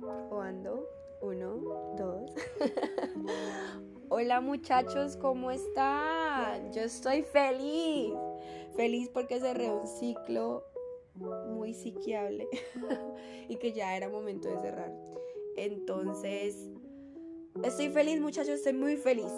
[0.00, 0.86] Probando.
[1.20, 2.30] Uno, dos.
[4.08, 6.72] Hola muchachos, ¿cómo están?
[6.72, 8.14] Yo estoy feliz.
[8.76, 10.64] Feliz porque cerré un ciclo
[11.48, 12.46] muy psiquiable
[13.48, 14.94] y que ya era momento de cerrar.
[15.56, 16.70] Entonces,
[17.64, 19.32] estoy feliz muchachos, estoy muy feliz.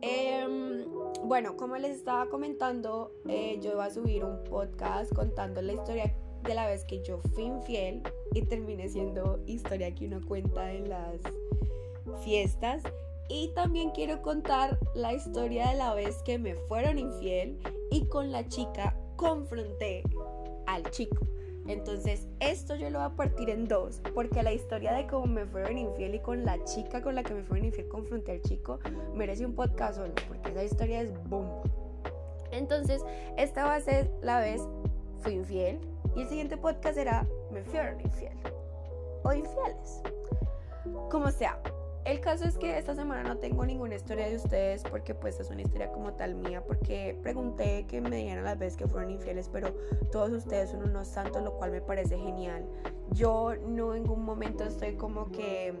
[0.00, 0.86] Em,
[1.24, 6.14] bueno, como les estaba comentando, eh, yo iba a subir un podcast contando la historia
[6.42, 8.02] de la vez que yo fui infiel
[8.34, 11.20] y terminé siendo historia que uno cuenta en las
[12.24, 12.82] fiestas.
[13.28, 17.58] Y también quiero contar la historia de la vez que me fueron infiel
[17.90, 20.02] y con la chica confronté
[20.66, 21.26] al chico.
[21.66, 25.44] Entonces, esto yo lo voy a partir en dos, porque la historia de cómo me
[25.44, 28.78] fueron infiel y con la chica con la que me fueron infiel confronté al chico
[29.14, 31.46] merece un podcast solo, porque esa historia es boom.
[32.52, 33.04] Entonces,
[33.36, 34.62] esta va a ser la vez
[35.20, 35.78] fui infiel
[36.18, 38.36] y el siguiente podcast será me fueron infiel
[39.22, 40.02] o infieles.
[41.08, 41.60] Como sea,
[42.04, 45.48] el caso es que esta semana no tengo ninguna historia de ustedes porque pues es
[45.50, 49.48] una historia como tal mía porque pregunté que me dijeran las veces que fueron infieles
[49.48, 49.72] pero
[50.10, 52.66] todos ustedes son unos santos lo cual me parece genial.
[53.12, 55.72] Yo no en ningún momento estoy como que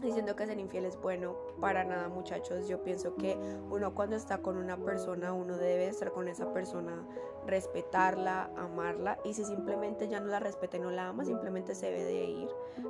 [0.00, 3.36] diciendo que ser infiel es bueno, para nada muchachos, yo pienso que
[3.70, 7.04] uno cuando está con una persona, uno debe estar con esa persona,
[7.46, 11.86] respetarla, amarla y si simplemente ya no la respeta y no la ama, simplemente se
[11.86, 12.48] debe de ir.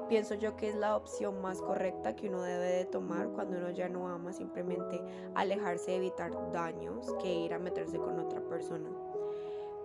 [0.09, 3.71] Pienso yo que es la opción más correcta que uno debe de tomar cuando uno
[3.71, 5.03] ya no ama, simplemente
[5.35, 8.89] alejarse, evitar daños que ir a meterse con otra persona.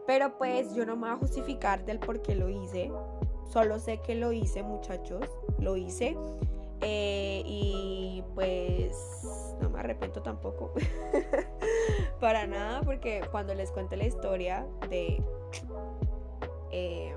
[0.05, 2.91] Pero pues yo no me voy a justificar del por qué lo hice,
[3.47, 6.15] solo sé que lo hice muchachos, lo hice
[6.81, 10.73] eh, y pues no me arrepiento tampoco.
[12.19, 15.21] Para nada, porque cuando les cuente la historia de
[16.71, 17.15] eh,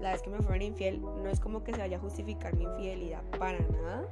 [0.00, 2.64] la vez que me fueron infiel, no es como que se vaya a justificar mi
[2.64, 4.04] infidelidad para nada,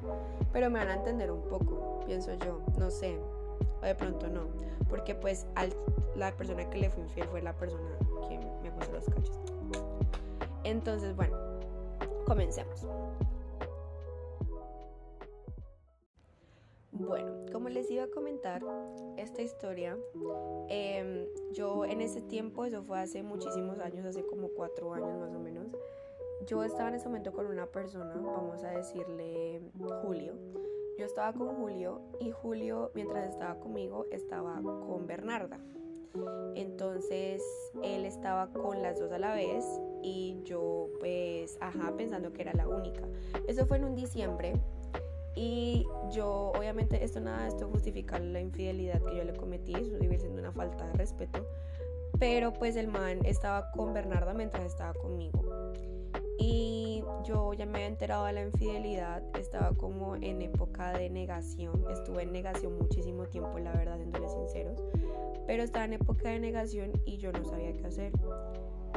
[0.52, 3.18] pero me van a entender un poco, pienso yo, no sé,
[3.82, 4.46] o de pronto no,
[4.88, 5.46] porque pues
[6.16, 7.90] la persona que le fue infiel fue la persona
[8.28, 9.38] que me puso los cachos.
[10.64, 11.36] Entonces, bueno,
[12.26, 12.86] comencemos.
[16.96, 18.62] Bueno, como les iba a comentar
[19.16, 19.98] esta historia,
[20.68, 25.34] em, yo en ese tiempo, eso fue hace muchísimos años, hace como cuatro años más
[25.34, 25.66] o menos,
[26.46, 29.60] yo estaba en ese momento con una persona, vamos a decirle
[30.02, 30.34] Julio.
[30.96, 35.58] Yo estaba con Julio y Julio, mientras estaba conmigo, estaba con Bernarda.
[36.54, 37.42] Entonces
[37.82, 39.64] él estaba con las dos a la vez
[40.02, 43.02] y yo pues, ajá, pensando que era la única.
[43.48, 44.52] Eso fue en un diciembre
[45.36, 50.18] y yo, obviamente, esto nada, esto justifica la infidelidad que yo le cometí, eso sigue
[50.18, 51.46] siendo una falta de respeto.
[52.18, 55.42] Pero pues el man estaba con Bernarda mientras estaba conmigo.
[56.38, 61.84] Y yo ya me había enterado de la infidelidad, estaba como en época de negación,
[61.90, 64.82] estuve en negación muchísimo tiempo, la verdad, siéndole sinceros.
[65.46, 68.12] Pero estaba en época de negación y yo no sabía qué hacer.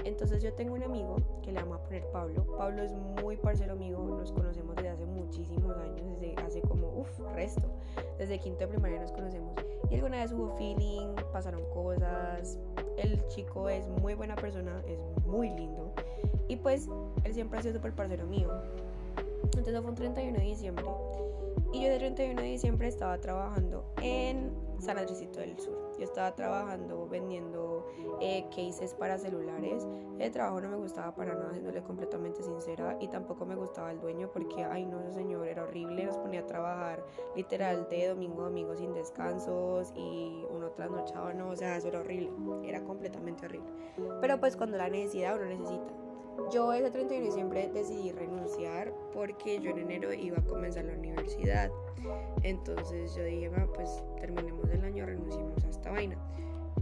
[0.03, 2.45] Entonces yo tengo un amigo que le vamos a poner Pablo.
[2.57, 7.19] Pablo es muy parcero amigo, nos conocemos desde hace muchísimos años, desde hace como, uff,
[7.33, 7.67] resto.
[8.17, 9.55] Desde quinto de primaria nos conocemos.
[9.89, 12.57] Y alguna vez hubo feeling, pasaron cosas.
[12.97, 15.93] El chico es muy buena persona, es muy lindo.
[16.47, 16.89] Y pues
[17.23, 18.49] él siempre ha sido súper parcero mío.
[19.43, 20.85] Entonces fue un 31 de diciembre.
[21.73, 25.86] Y yo de 31 de diciembre estaba trabajando en San Andresito del Sur.
[25.97, 27.87] Yo estaba trabajando vendiendo
[28.21, 29.87] eh, cases para celulares.
[30.19, 32.97] El trabajo no me gustaba para nada, siéndole completamente sincera.
[32.99, 36.05] Y tampoco me gustaba el dueño porque, ay no, ese señor era horrible.
[36.05, 37.03] Nos ponía a trabajar
[37.35, 41.99] literal de domingo a domingo sin descansos y uno trasnochaba, no, o sea, eso era
[41.99, 42.31] horrible.
[42.63, 43.69] Era completamente horrible.
[44.21, 46.06] Pero pues cuando la necesidad uno necesita.
[46.51, 50.93] Yo ese 31 de diciembre decidí renunciar porque yo en enero iba a comenzar la
[50.93, 51.71] universidad.
[52.43, 56.17] Entonces yo dije, pues terminemos el año, renunciemos a esta vaina.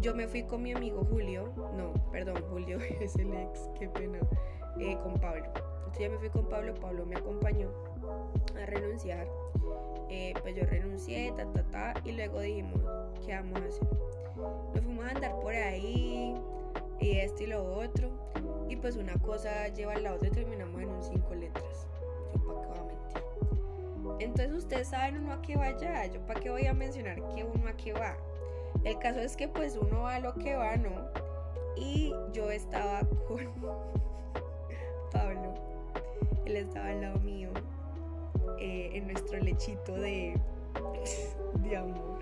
[0.02, 4.20] Yo me fui con mi amigo Julio, no, perdón, Julio es el ex, qué pena,
[4.80, 5.46] eh, con Pablo.
[5.46, 7.72] Entonces ya me fui con Pablo, Pablo me acompañó
[8.62, 9.28] a renunciar.
[10.10, 12.80] Eh, pues yo renuncié, ta, ta, ta, y luego dijimos,
[13.26, 13.88] ¿qué vamos a hacer?
[14.36, 16.36] Nos fuimos a andar por ahí,
[17.06, 18.10] y esto y lo otro.
[18.68, 21.88] Y pues una cosa lleva a la otra y terminamos en un cinco letras.
[22.34, 24.28] Yo para qué voy a mentir.
[24.28, 26.06] Entonces ustedes saben uno a qué va ya.
[26.08, 28.18] Yo para qué voy a mencionar que uno a qué va.
[28.84, 30.92] El caso es que pues uno va a lo que va, ¿no?
[31.78, 33.46] Y yo estaba con
[35.12, 35.54] Pablo.
[36.46, 37.50] Él estaba al lado mío.
[38.60, 40.40] Eh, en nuestro lechito de,
[41.64, 42.20] de amor.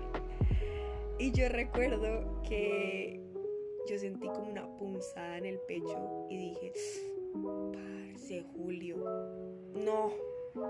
[1.18, 3.23] Y yo recuerdo que
[3.88, 6.72] yo sentí como una punzada en el pecho y dije,
[7.72, 8.96] parce, julio.
[9.74, 10.12] No,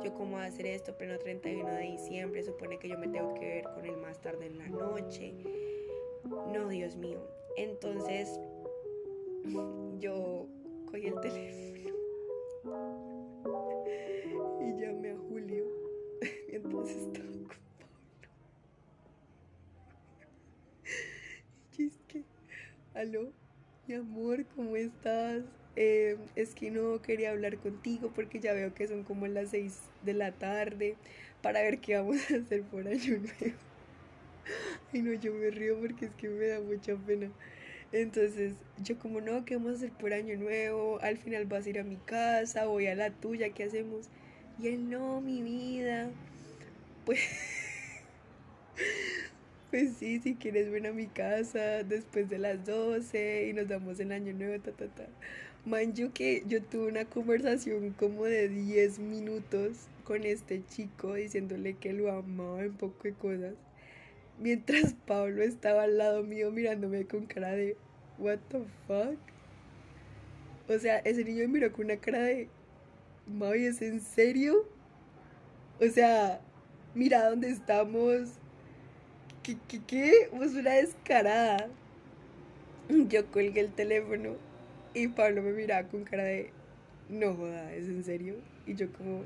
[0.02, 3.08] yo cómo voy a hacer esto, pero no 31 de diciembre, supone que yo me
[3.08, 5.34] tengo que ver con él más tarde en la noche.
[6.52, 7.20] No, Dios mío.
[7.56, 8.40] Entonces,
[10.00, 10.46] yo
[10.86, 11.90] cogí el teléfono
[14.60, 15.84] y llamé a Julio
[16.48, 17.58] entonces estaba con Pablo.
[21.76, 22.24] Y es que,
[22.94, 23.32] aló,
[23.86, 25.42] mi amor, ¿cómo estás?
[25.76, 29.80] Eh, es que no quería hablar contigo porque ya veo que son como las 6
[30.02, 30.96] de la tarde
[31.42, 33.56] para ver qué vamos a hacer por año nuevo.
[34.92, 37.30] Ay no, yo me río porque es que me da mucha pena.
[37.92, 41.00] Entonces, yo como no, ¿qué vamos a hacer por año nuevo?
[41.00, 44.08] Al final vas a ir a mi casa, voy a la tuya, ¿qué hacemos?
[44.58, 46.10] Y él, no, mi vida.
[47.04, 47.20] Pues,
[49.74, 53.98] pues sí, si quieres ven a mi casa después de las 12 y nos damos
[53.98, 55.08] el año nuevo, ta, ta, ta.
[55.64, 61.74] Man, yo que yo tuve una conversación como de 10 minutos con este chico diciéndole
[61.74, 63.54] que lo amaba en poco de cosas.
[64.38, 67.76] Mientras Pablo estaba al lado mío mirándome con cara de
[68.18, 69.18] what the fuck.
[70.68, 72.48] O sea, ese niño me miró con una cara de
[73.26, 74.68] Mavi, ¿es en serio?
[75.80, 76.40] O sea,
[76.94, 78.38] mira dónde estamos.
[79.44, 80.12] ¿Qué, qué, qué?
[80.34, 81.68] Pues una descarada.
[82.88, 84.36] Yo colgué el teléfono
[84.94, 86.50] y Pablo me miraba con cara de,
[87.10, 88.36] no joda, ¿es en serio?
[88.66, 89.22] Y yo como,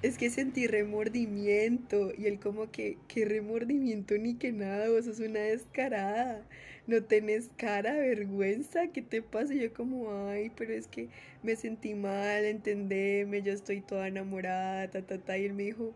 [0.00, 2.12] es que sentí remordimiento.
[2.16, 6.46] Y él como que, qué remordimiento ni que nada, vos sos una descarada.
[6.86, 9.52] No tenés cara, vergüenza, ¿qué te pasa?
[9.52, 11.08] Y yo como, ay, pero es que
[11.42, 15.36] me sentí mal, entendeme, yo estoy toda enamorada, ta, ta, ta.
[15.36, 15.94] Y él me dijo,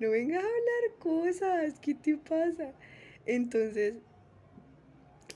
[0.00, 2.72] no vengas a hablar cosas, ¿qué te pasa?
[3.26, 3.94] Entonces,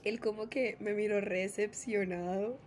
[0.05, 2.58] él como que me miró recepcionado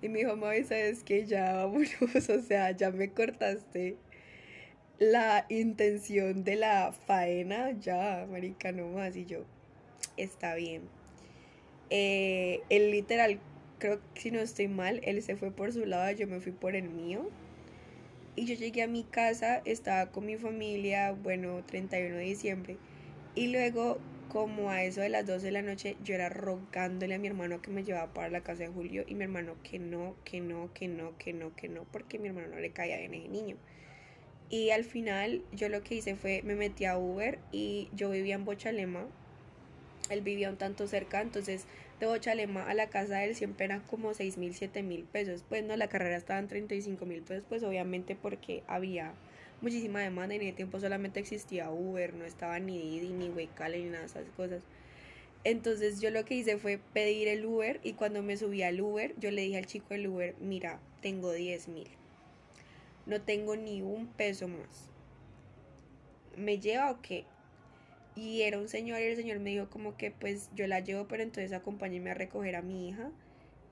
[0.00, 1.26] y me dijo, mami, ¿sabes qué?
[1.26, 1.90] Ya vámonos,
[2.28, 3.96] o sea, ya me cortaste
[4.98, 9.16] la intención de la faena, ya, marica, no más.
[9.16, 9.44] Y yo,
[10.16, 10.82] está bien.
[11.90, 13.40] Eh, él literal,
[13.78, 16.52] creo que si no estoy mal, él se fue por su lado, yo me fui
[16.52, 17.30] por el mío.
[18.38, 22.76] Y yo llegué a mi casa, estaba con mi familia, bueno, 31 de diciembre.
[23.34, 23.98] Y luego
[24.28, 27.60] como a eso de las 12 de la noche, yo era rogándole a mi hermano
[27.60, 30.72] que me llevaba para la casa de Julio y mi hermano que no, que no,
[30.72, 33.56] que no, que no, que no, porque mi hermano no le caía bien ese niño.
[34.50, 38.36] Y al final yo lo que hice fue, me metí a Uber y yo vivía
[38.36, 39.08] en Bochalema,
[40.10, 41.66] él vivía un tanto cerca, entonces
[42.00, 45.44] de Bochalema a la casa de él siempre eran como 6 mil, 7 mil pesos.
[45.48, 49.14] Pues no, la carrera estaba en 35 mil pesos, pues obviamente porque había
[49.60, 53.78] muchísima demanda y en ese tiempo solamente existía Uber, no estaba ni Didi, ni Weikale,
[53.78, 54.62] ni nada de esas cosas.
[55.44, 59.14] Entonces yo lo que hice fue pedir el Uber y cuando me subí al Uber,
[59.18, 61.88] yo le dije al chico del Uber, mira, tengo 10 mil,
[63.06, 64.90] no tengo ni un peso más.
[66.36, 67.24] ¿Me lleva o qué?
[68.18, 71.06] Y era un señor y el señor me dijo como que pues yo la llevo,
[71.06, 73.12] pero entonces acompáñeme a recoger a mi hija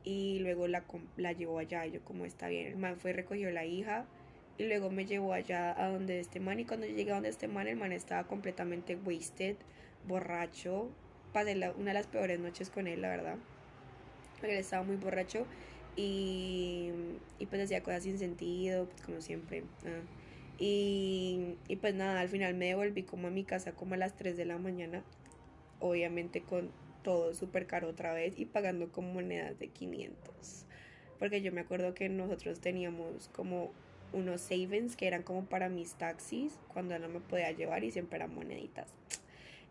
[0.04, 0.84] y luego la,
[1.16, 1.84] la llevo allá.
[1.84, 4.06] Y yo como está bien, el man fue recogió la hija
[4.56, 6.60] y luego me llevó allá a donde este man.
[6.60, 9.56] Y cuando llegué a donde este man el man estaba completamente wasted,
[10.06, 10.90] borracho,
[11.32, 13.38] pasé una de las peores noches con él la verdad,
[14.44, 15.44] él estaba muy borracho
[15.96, 16.92] y,
[17.40, 19.64] y pues hacía cosas sin sentido, pues como siempre.
[20.58, 24.16] Y, y pues nada, al final me devolví como a mi casa como a las
[24.16, 25.02] 3 de la mañana,
[25.80, 26.70] obviamente con
[27.02, 30.64] todo súper caro otra vez y pagando con monedas de 500.
[31.18, 33.72] Porque yo me acuerdo que nosotros teníamos como
[34.12, 38.16] unos savings que eran como para mis taxis cuando no me podía llevar y siempre
[38.16, 38.92] eran moneditas.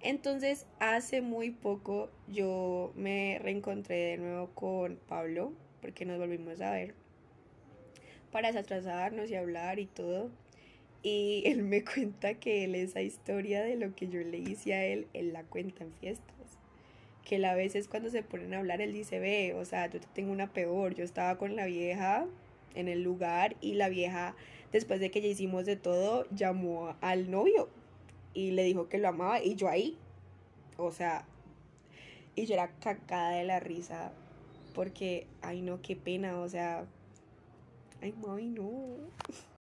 [0.01, 5.51] Entonces, hace muy poco yo me reencontré de nuevo con Pablo
[5.81, 6.93] porque nos volvimos a ver
[8.31, 10.29] para desatrasarnos y hablar y todo.
[11.05, 14.83] Y él me cuenta que él esa historia de lo que yo le hice a
[14.83, 16.33] él, él la cuenta en fiestas.
[17.23, 20.31] Que a veces cuando se ponen a hablar, él dice, ve, o sea, yo tengo
[20.31, 22.25] una peor, yo estaba con la vieja
[22.73, 24.35] en el lugar y la vieja,
[24.71, 27.69] después de que ya hicimos de todo, llamó al novio
[28.33, 29.99] y le dijo que lo amaba y yo ahí,
[30.77, 31.27] o sea,
[32.33, 34.11] y yo era cacada de la risa
[34.73, 36.87] porque, ay no, qué pena, o sea,
[38.01, 38.97] ay mami, no.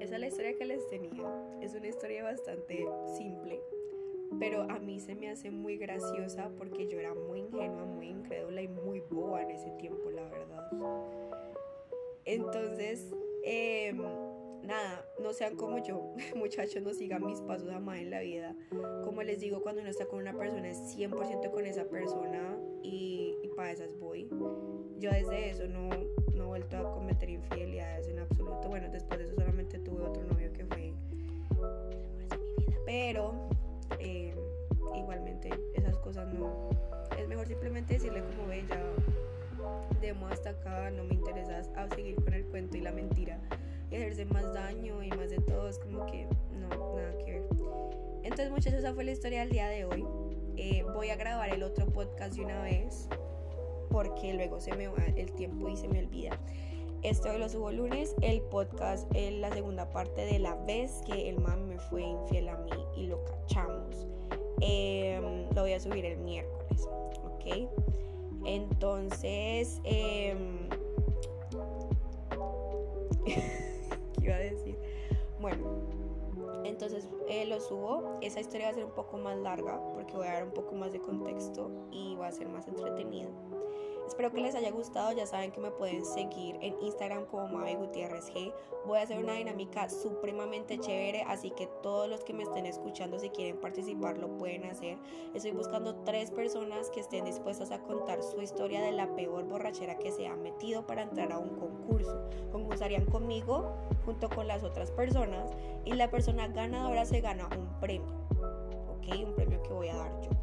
[0.00, 1.58] Esa es la historia que les tenía.
[1.60, 3.60] Es una historia bastante simple,
[4.38, 8.62] pero a mí se me hace muy graciosa porque yo era muy ingenua, muy incrédula
[8.62, 10.70] y muy boba en ese tiempo, la verdad.
[12.24, 13.12] Entonces,
[13.44, 14.00] em,
[14.62, 18.54] nada, no sean como yo, muchachos, no sigan mis pasos jamás en la vida.
[19.04, 23.36] Como les digo, cuando uno está con una persona es 100% con esa persona y,
[23.42, 24.28] y para esas voy.
[25.00, 25.88] Yo desde eso no,
[26.34, 28.68] no he vuelto a cometer infidelidades en absoluto.
[28.68, 30.92] Bueno, después de eso solamente tuve otro novio que fue
[32.84, 33.48] Pero
[33.98, 34.34] eh,
[34.94, 36.68] igualmente esas cosas no.
[37.18, 38.82] Es mejor simplemente decirle como ve ya
[40.00, 43.38] demo hasta acá, no me interesas a seguir con el cuento y la mentira
[43.90, 47.48] y hacerse más daño y más de todo, es como que no, nada que ver.
[48.22, 50.06] Entonces muchachos, esa fue la historia del día de hoy.
[50.56, 53.08] Eh, voy a grabar el otro podcast de una vez
[53.90, 56.38] porque luego se me va el tiempo y se me olvida.
[57.02, 61.40] Esto lo subo lunes, el podcast es la segunda parte de la vez que el
[61.40, 64.06] man me fue infiel a mí y lo cachamos.
[64.60, 66.86] Em, lo voy a subir el miércoles,
[67.24, 67.68] ¿ok?
[68.44, 70.68] Entonces, em,
[73.24, 74.76] ¿qué iba a decir?
[75.40, 75.99] Bueno,
[76.64, 78.18] entonces eh, lo subo.
[78.20, 80.74] Esa historia va a ser un poco más larga porque voy a dar un poco
[80.74, 83.30] más de contexto y va a ser más entretenido.
[84.10, 85.12] Espero que les haya gustado.
[85.12, 88.52] Ya saben que me pueden seguir en Instagram como Mabe Gutiérrez G.
[88.84, 93.20] Voy a hacer una dinámica supremamente chévere, así que todos los que me estén escuchando,
[93.20, 94.98] si quieren participar, lo pueden hacer.
[95.32, 99.96] Estoy buscando tres personas que estén dispuestas a contar su historia de la peor borrachera
[99.96, 102.28] que se ha metido para entrar a un concurso.
[102.50, 103.72] Concursarían conmigo
[104.04, 105.48] junto con las otras personas
[105.84, 108.12] y la persona ganadora se gana un premio.
[108.88, 109.24] ¿Ok?
[109.24, 110.39] Un premio que voy a dar yo.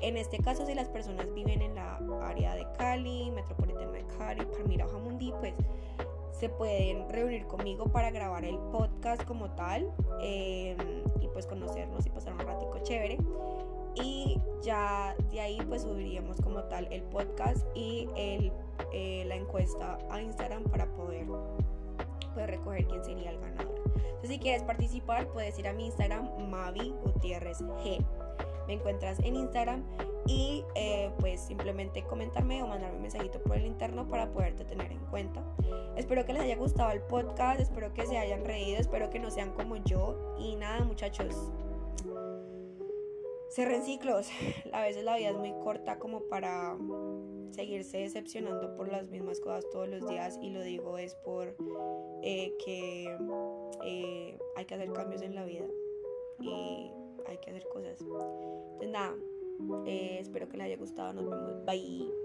[0.00, 4.44] En este caso, si las personas viven en la área de Cali, Metropolitana de Cali,
[4.46, 5.54] Palmira o Jamundí, pues
[6.30, 10.78] se pueden reunir conmigo para grabar el podcast como tal em,
[11.20, 13.18] y pues conocernos y pasar un ratico chévere.
[13.96, 18.52] Y ya de ahí pues subiríamos como tal el podcast y el,
[18.92, 21.26] eh, la encuesta a Instagram para poder,
[22.34, 23.82] poder recoger quién sería el ganador.
[23.96, 28.04] Entonces si quieres participar puedes ir a mi Instagram Mavi Gutiérrez G
[28.68, 29.82] me encuentras en Instagram
[30.26, 34.92] y eh, pues simplemente comentarme o mandarme un mensajito por el interno para poderte tener
[34.92, 35.42] en cuenta.
[35.96, 39.30] Espero que les haya gustado el podcast, espero que se hayan reído, espero que no
[39.30, 41.34] sean como yo y nada muchachos.
[43.50, 44.28] Cerren ciclos.
[44.72, 46.76] A veces la vida es muy corta como para
[47.52, 51.56] seguirse decepcionando por las mismas cosas todos los días y lo digo es por
[52.22, 53.16] eh, que
[53.84, 55.64] eh, hay que hacer cambios en la vida
[57.28, 58.00] hay que hacer cosas.
[58.00, 59.14] Entonces nada,
[59.86, 61.12] eh, espero que les haya gustado.
[61.12, 61.64] Nos vemos.
[61.64, 62.17] Bye.